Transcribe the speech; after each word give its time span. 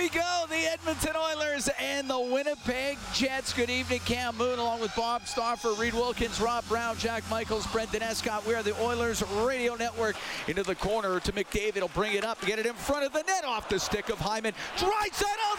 we 0.00 0.08
go. 0.08 0.46
The 0.48 0.72
Edmonton 0.72 1.14
Oilers 1.14 1.68
and 1.78 2.08
the 2.08 2.18
Winnipeg 2.18 2.96
Jets. 3.12 3.52
Good 3.52 3.68
evening, 3.68 4.00
Cam 4.06 4.34
Moon, 4.38 4.58
along 4.58 4.80
with 4.80 4.96
Bob 4.96 5.26
Stauffer, 5.26 5.72
Reed 5.72 5.92
Wilkins, 5.92 6.40
Rob 6.40 6.66
Brown, 6.68 6.96
Jack 6.96 7.22
Michaels, 7.28 7.66
Brendan 7.66 8.00
Escott. 8.00 8.46
We 8.46 8.54
are 8.54 8.62
the 8.62 8.74
Oilers 8.82 9.22
Radio 9.44 9.74
Network. 9.74 10.16
Into 10.48 10.62
the 10.62 10.74
corner 10.74 11.20
to 11.20 11.32
McDavid. 11.32 11.74
He'll 11.74 11.88
bring 11.88 12.14
it 12.14 12.24
up, 12.24 12.40
get 12.46 12.58
it 12.58 12.64
in 12.64 12.72
front 12.72 13.04
of 13.04 13.12
the 13.12 13.22
net, 13.24 13.44
off 13.44 13.68
the 13.68 13.78
stick 13.78 14.08
of 14.08 14.18
Hyman. 14.18 14.54
Draisaitl 14.78 15.36
oh, 15.44 15.58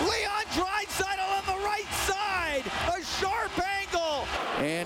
scores! 0.00 0.10
Leon 0.10 0.44
Draisaitl 0.54 1.38
on 1.38 1.46
the 1.46 1.64
right 1.64 1.92
side. 2.04 2.64
A 2.88 3.00
sharp 3.04 3.52
angle. 3.64 4.26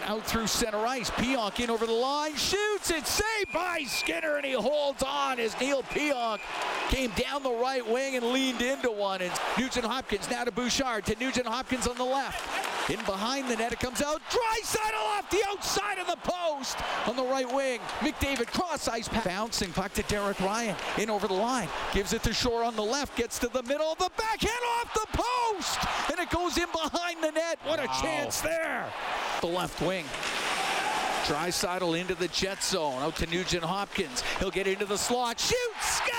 And 0.00 0.10
out 0.10 0.24
through 0.24 0.46
center 0.46 0.86
ice. 0.86 1.10
Pionk 1.10 1.60
in 1.60 1.68
over 1.68 1.84
the 1.84 1.92
line. 1.92 2.34
Shoots 2.36 2.90
it. 2.90 3.06
Saved 3.06 3.52
by 3.52 3.82
Skinner. 3.86 4.36
And 4.36 4.46
he 4.46 4.52
holds 4.52 5.02
on 5.02 5.38
as 5.38 5.58
Neal 5.60 5.82
Pionk 5.82 6.40
came 6.88 7.10
down 7.10 7.42
the 7.42 7.52
right 7.52 7.86
wing 7.86 8.16
and 8.16 8.26
leaned 8.26 8.62
into 8.62 8.90
one. 8.90 9.20
And 9.20 9.32
Nugent 9.58 9.84
Hopkins 9.84 10.30
now 10.30 10.44
to 10.44 10.52
Bouchard. 10.52 11.04
To 11.06 11.16
Nugent 11.18 11.46
Hopkins 11.46 11.86
on 11.86 11.96
the 11.96 12.04
left. 12.04 12.90
In 12.90 13.04
behind 13.04 13.48
the 13.48 13.56
net. 13.56 13.72
It 13.72 13.80
comes 13.80 14.00
out. 14.00 14.22
Draisaitl 14.30 15.18
off 15.18 15.28
the 15.30 15.42
outside 15.48 15.98
of 15.98 16.06
the 16.06 16.16
post 16.22 16.78
on 17.06 17.16
the 17.16 17.24
right 17.24 17.52
wing. 17.52 17.80
McDavid 17.98 18.46
cross 18.46 18.88
ice 18.88 19.08
pass. 19.08 19.24
Bouncing 19.24 19.72
puck 19.72 19.92
to 19.94 20.02
Derek 20.04 20.40
Ryan. 20.40 20.76
In 20.98 21.10
over 21.10 21.28
the 21.28 21.34
line. 21.34 21.68
Gives 21.92 22.12
it 22.12 22.22
to 22.22 22.32
Shore 22.32 22.64
on 22.64 22.74
the 22.74 22.82
left. 22.82 23.16
Gets 23.16 23.38
to 23.40 23.48
the 23.48 23.62
middle. 23.64 23.94
The 23.96 24.10
backhand 24.16 24.52
off 24.78 24.94
the 24.94 25.18
post. 25.18 25.78
And 26.10 26.18
it 26.18 26.30
goes 26.30 26.56
in 26.56 26.68
behind 26.72 27.22
the 27.22 27.32
net. 27.32 27.58
What 27.64 27.80
a 27.80 27.86
chance 28.00 28.40
there. 28.40 28.86
The 29.40 29.46
left 29.46 29.80
wing. 29.80 30.04
Draisaitl 31.24 31.98
into 31.98 32.14
the 32.14 32.28
jet 32.28 32.62
zone. 32.62 33.00
Out 33.02 33.16
to 33.16 33.26
Nugent 33.26 33.64
Hopkins. 33.64 34.22
He'll 34.38 34.50
get 34.50 34.66
into 34.66 34.84
the 34.84 34.98
slot. 34.98 35.40
Shoots. 35.40 35.56
Scores! 35.80 36.10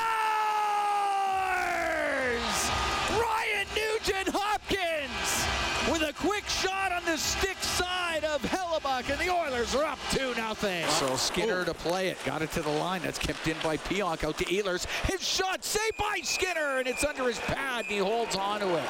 Ryan 3.11 3.67
Nugent 3.75 4.29
Hopkins 4.33 5.45
with 5.91 6.01
a 6.09 6.13
quick 6.13 6.47
shot 6.47 6.91
on 6.91 7.03
the 7.05 7.17
stick 7.17 7.57
side 7.61 8.23
of 8.23 8.41
Hellebuyck, 8.41 9.09
and 9.11 9.19
the 9.19 9.29
Oilers 9.31 9.75
are 9.75 9.83
up 9.83 9.99
2 10.11 10.33
nothing. 10.35 10.87
So 10.87 11.15
Skinner 11.15 11.63
to 11.65 11.73
play 11.75 12.07
it. 12.07 12.17
Got 12.25 12.41
it 12.41 12.51
to 12.53 12.61
the 12.61 12.69
line. 12.69 13.01
That's 13.03 13.19
kept 13.19 13.47
in 13.47 13.57
by 13.63 13.77
Pionk. 13.77 14.23
Out 14.23 14.37
to 14.39 14.45
Ehlers. 14.45 14.87
His 15.05 15.21
shot 15.21 15.63
saved 15.63 15.97
by 15.97 16.21
Skinner, 16.23 16.79
and 16.79 16.87
it's 16.87 17.03
under 17.03 17.25
his 17.25 17.39
pad, 17.39 17.85
and 17.85 17.93
he 17.93 17.99
holds 17.99 18.35
on 18.35 18.61
to 18.61 18.77
it. 18.77 18.83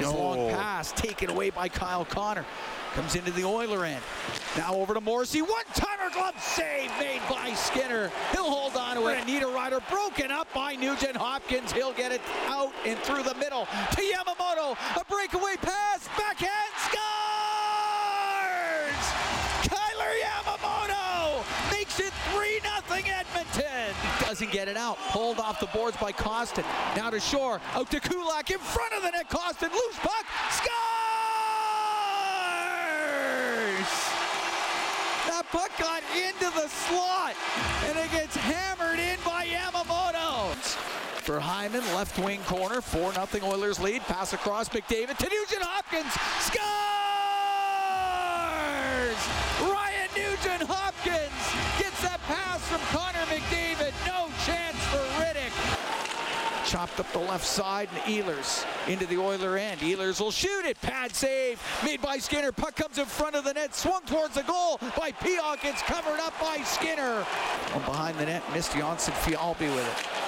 His 0.00 0.12
long 0.12 0.50
pass 0.50 0.92
taken 0.92 1.28
away 1.30 1.50
by 1.50 1.68
Kyle 1.68 2.06
Connor. 2.06 2.46
Comes 2.94 3.14
into 3.14 3.30
the 3.30 3.44
Oiler 3.44 3.84
end. 3.84 4.02
Now 4.56 4.74
over 4.74 4.94
to 4.94 5.00
Morrissey. 5.00 5.42
One-timer 5.42 6.10
glove 6.12 6.34
save 6.40 6.90
made 6.98 7.20
by 7.28 7.52
Skinner. 7.52 8.10
He'll 8.32 8.50
hold 8.50 8.76
on 8.76 8.96
to 8.96 9.06
it. 9.08 9.18
Niederreiter 9.26 9.80
broken 9.88 10.32
up 10.32 10.48
by 10.52 10.74
Nugent 10.74 11.16
Hopkins. 11.16 11.70
He'll 11.70 11.92
get 11.92 12.10
it 12.12 12.20
out 12.46 12.72
and 12.84 12.98
through 13.00 13.22
the 13.22 13.34
middle 13.34 13.66
to 13.66 14.02
Yamamoto. 14.02 14.76
A 15.00 15.04
breakaway 15.04 15.56
pass. 15.60 16.08
Backhand 16.18 16.74
scores! 16.88 17.00
Kailer 19.68 20.14
Yamamoto 20.24 21.44
makes 21.70 22.00
it 22.00 22.12
3-0 22.34 22.64
Edmonton. 23.06 23.94
Doesn't 24.30 24.52
get 24.52 24.68
it 24.68 24.76
out. 24.76 24.96
Pulled 25.10 25.40
off 25.40 25.58
the 25.58 25.66
boards 25.66 25.96
by 25.96 26.12
Kostin. 26.12 26.64
Now 26.94 27.10
to 27.10 27.18
Shore. 27.18 27.60
Out 27.74 27.90
to 27.90 27.98
Kulak 27.98 28.48
in 28.52 28.60
front 28.60 28.92
of 28.92 29.02
the 29.02 29.10
net. 29.10 29.28
Kostin. 29.28 29.72
Loose 29.72 29.98
puck. 29.98 30.24
Scores! 30.52 30.70
That 35.26 35.44
puck 35.50 35.72
got 35.80 36.04
into 36.14 36.48
the 36.54 36.68
slot, 36.68 37.34
and 37.88 37.98
it 37.98 38.08
gets 38.12 38.36
hammered 38.36 39.00
in 39.00 39.18
by 39.24 39.46
Yamamoto. 39.46 40.54
For 41.24 41.40
Hyman, 41.40 41.82
left 41.96 42.16
wing 42.20 42.40
corner, 42.44 42.80
4 42.80 43.12
0 43.12 43.26
Oilers 43.42 43.80
lead. 43.80 44.02
Pass 44.02 44.32
across 44.32 44.68
McDavid 44.68 45.16
to 45.16 45.28
Nugent 45.28 45.62
Hopkins. 45.62 46.12
Scores! 46.38 46.60
Ryan 49.60 50.08
Nugent 50.14 50.70
Hopkins 50.70 51.80
gets 51.82 52.00
that 52.02 52.20
pass 52.28 52.60
from 52.68 52.80
Connor 52.96 53.26
McDavid. 53.26 53.92
No. 54.06 54.19
Chopped 56.70 57.00
up 57.00 57.12
the 57.12 57.18
left 57.18 57.44
side 57.44 57.88
and 57.92 58.14
Ehlers 58.14 58.64
into 58.86 59.04
the 59.04 59.16
Oiler 59.16 59.56
end. 59.56 59.80
Ehlers 59.80 60.20
will 60.20 60.30
shoot 60.30 60.64
it. 60.64 60.80
Pad 60.80 61.12
save 61.12 61.60
made 61.84 62.00
by 62.00 62.16
Skinner. 62.18 62.52
Puck 62.52 62.76
comes 62.76 62.96
in 62.96 63.06
front 63.06 63.34
of 63.34 63.42
the 63.42 63.52
net. 63.52 63.74
Swung 63.74 64.02
towards 64.02 64.36
the 64.36 64.44
goal 64.44 64.78
by 64.96 65.10
Pionk. 65.10 65.64
It's 65.64 65.82
covered 65.82 66.20
up 66.20 66.32
by 66.40 66.58
Skinner. 66.58 67.22
One 67.72 67.84
behind 67.84 68.18
the 68.18 68.26
net. 68.26 68.44
Missed 68.54 68.72
Janssen 68.74 69.14
Fialbi 69.14 69.62
with 69.74 69.84
it. 69.84 70.19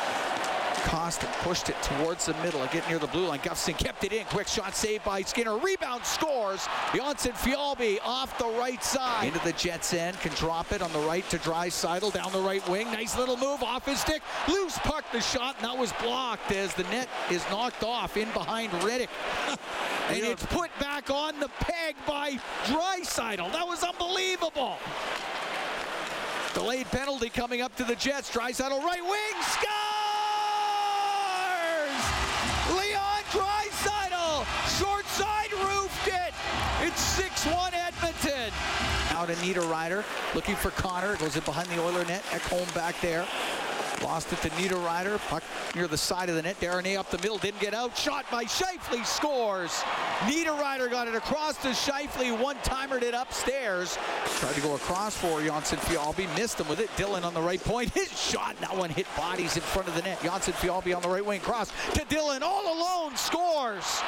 Kostin 0.82 1.32
pushed 1.42 1.68
it 1.68 1.76
towards 1.82 2.26
the 2.26 2.34
middle. 2.34 2.64
Get 2.66 2.88
near 2.88 2.98
the 2.98 3.06
blue 3.06 3.26
line. 3.26 3.38
Gustafsson 3.40 3.78
kept 3.78 4.04
it 4.04 4.12
in. 4.12 4.24
Quick 4.26 4.48
shot 4.48 4.74
saved 4.74 5.04
by 5.04 5.22
Skinner. 5.22 5.56
Rebound 5.56 6.04
scores. 6.04 6.66
Janssen 6.94 7.32
Fialbi 7.32 7.98
off 8.04 8.36
the 8.38 8.48
right 8.58 8.82
side. 8.82 9.28
Into 9.28 9.38
the 9.44 9.52
Jets 9.52 9.94
end. 9.94 10.18
Can 10.20 10.32
drop 10.32 10.72
it 10.72 10.82
on 10.82 10.92
the 10.92 10.98
right 11.00 11.28
to 11.30 11.38
Draisaitl 11.38 12.12
down 12.12 12.32
the 12.32 12.40
right 12.40 12.66
wing. 12.68 12.90
Nice 12.92 13.16
little 13.16 13.36
move 13.36 13.62
off 13.62 13.86
his 13.86 14.00
stick. 14.00 14.22
Loose 14.48 14.78
puck 14.78 15.04
the 15.12 15.20
shot. 15.20 15.56
And 15.56 15.66
that 15.66 15.78
was 15.78 15.92
blocked 16.02 16.52
as 16.52 16.74
the 16.74 16.84
net 16.84 17.08
is 17.30 17.44
knocked 17.50 17.84
off 17.84 18.16
in 18.16 18.30
behind 18.32 18.70
Rittich. 18.72 19.08
and 20.08 20.18
it's 20.18 20.44
put 20.46 20.70
back 20.80 21.10
on 21.10 21.38
the 21.40 21.48
peg 21.60 21.94
by 22.06 22.32
Draisaitl. 22.64 23.52
That 23.52 23.66
was 23.66 23.82
unbelievable. 23.82 24.76
Delayed 26.54 26.86
penalty 26.86 27.30
coming 27.30 27.62
up 27.62 27.74
to 27.76 27.84
the 27.84 27.94
Jets. 27.94 28.30
Draisaitl 28.30 28.82
right 28.82 29.02
wing. 29.02 29.42
Scores! 29.42 29.91
Out 39.22 39.28
Niederreiter 39.36 40.04
looking 40.34 40.56
for 40.56 40.70
Connor. 40.70 41.14
Goes 41.16 41.36
in 41.36 41.44
behind 41.44 41.68
the 41.68 41.80
Oiler 41.80 42.04
net. 42.06 42.24
Ekholm 42.30 42.74
back 42.74 43.00
there. 43.00 43.24
Lost 44.02 44.32
it 44.32 44.38
to 44.40 44.76
Ryder. 44.76 45.18
Puck 45.28 45.42
near 45.74 45.86
the 45.86 45.96
side 45.96 46.28
of 46.28 46.34
the 46.34 46.42
net. 46.42 46.58
Darnay 46.60 46.96
up 46.96 47.10
the 47.10 47.18
middle. 47.18 47.38
Didn't 47.38 47.60
get 47.60 47.74
out. 47.74 47.96
Shot 47.96 48.24
by 48.30 48.44
Scheifele. 48.44 49.04
Scores. 49.06 49.82
Ryder 50.22 50.88
got 50.88 51.08
it 51.08 51.14
across 51.14 51.56
to 51.58 51.68
Scheifele. 51.68 52.38
One-timered 52.40 53.02
it 53.02 53.14
upstairs. 53.14 53.98
Tried 54.38 54.54
to 54.54 54.60
go 54.60 54.74
across 54.74 55.16
for 55.16 55.40
Janssen 55.40 55.78
Fialbi. 55.78 56.34
Missed 56.36 56.60
him 56.60 56.68
with 56.68 56.80
it. 56.80 56.90
Dillon 56.96 57.24
on 57.24 57.34
the 57.34 57.40
right 57.40 57.62
point. 57.62 57.90
His 57.94 58.08
shot. 58.20 58.56
That 58.60 58.76
one 58.76 58.90
hit 58.90 59.06
bodies 59.16 59.56
in 59.56 59.62
front 59.62 59.88
of 59.88 59.94
the 59.94 60.02
net. 60.02 60.20
Janssen 60.22 60.54
Fialbi 60.54 60.94
on 60.94 61.02
the 61.02 61.08
right 61.08 61.24
wing. 61.24 61.40
Cross 61.40 61.72
to 61.94 62.04
Dillon. 62.06 62.42
All 62.42 62.72
alone. 62.72 63.16
Scores. 63.16 64.02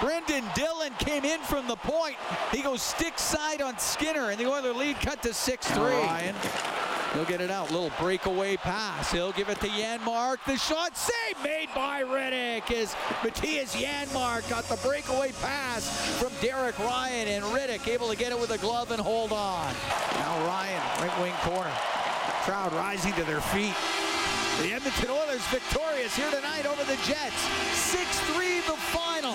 Brendan 0.00 0.44
Dillon 0.54 0.92
came 0.98 1.24
in 1.24 1.40
from 1.40 1.66
the 1.66 1.76
point. 1.76 2.16
He 2.52 2.62
goes 2.62 2.82
stick 2.82 3.18
side 3.18 3.62
on 3.62 3.78
Skinner. 3.78 4.30
And 4.30 4.38
the 4.38 4.46
Oiler 4.46 4.72
lead 4.72 4.96
cut 4.96 5.22
to 5.22 5.30
6-3. 5.30 6.89
He'll 7.14 7.24
get 7.24 7.40
it 7.40 7.50
out. 7.50 7.72
Little 7.72 7.90
breakaway 7.98 8.56
pass. 8.56 9.10
He'll 9.10 9.32
give 9.32 9.48
it 9.48 9.60
to 9.60 9.66
Janmark. 9.66 10.38
The 10.46 10.56
shot 10.56 10.96
save 10.96 11.42
made 11.42 11.68
by 11.74 12.02
Rittich 12.02 12.70
as 12.70 12.94
Mattias 13.22 13.74
Janmark 13.74 14.48
got 14.48 14.64
the 14.64 14.76
breakaway 14.76 15.32
pass 15.42 16.18
from 16.20 16.30
Derek 16.40 16.78
Ryan 16.78 17.28
and 17.28 17.44
Rittich 17.46 17.88
able 17.88 18.08
to 18.08 18.16
get 18.16 18.30
it 18.30 18.38
with 18.38 18.52
a 18.52 18.58
glove 18.58 18.92
and 18.92 19.00
hold 19.00 19.32
on. 19.32 19.74
Now 20.14 20.46
Ryan, 20.46 20.80
right 21.00 21.20
wing 21.20 21.34
corner. 21.40 21.72
Crowd 22.44 22.72
rising 22.74 23.12
to 23.14 23.24
their 23.24 23.40
feet. 23.40 23.74
The 24.62 24.72
Edmonton 24.72 25.10
Oilers 25.10 25.44
victorious 25.48 26.14
here 26.14 26.30
tonight 26.30 26.66
over 26.66 26.84
the 26.84 26.96
Jets. 27.06 27.42
6-3 27.92 28.66
the 28.66 28.76
final. 28.94 29.34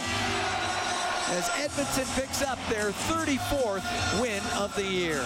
As 1.27 1.49
Edmonton 1.57 2.05
picks 2.15 2.41
up 2.41 2.59
their 2.69 2.91
34th 2.91 4.21
win 4.21 4.41
of 4.55 4.73
the 4.75 4.85
year. 4.85 5.25